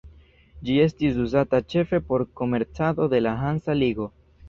[0.69, 4.15] Ĝi estis uzata ĉefe por komercado de la Hansa ligo.